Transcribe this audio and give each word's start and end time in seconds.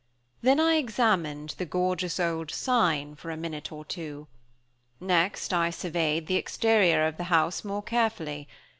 Then 0.41 0.59
I 0.59 0.77
examined 0.77 1.53
the 1.59 1.65
gorgeous 1.67 2.19
old 2.19 2.49
sign 2.49 3.13
for 3.13 3.29
a 3.29 3.37
minute 3.37 3.71
or 3.71 3.85
two. 3.85 4.27
Next 4.99 5.53
I 5.53 5.69
surveyed 5.69 6.25
the 6.25 6.37
exterior 6.37 7.05
of 7.05 7.17
the 7.17 7.25
house 7.25 7.63
more 7.63 7.83
carefully. 7.83 8.47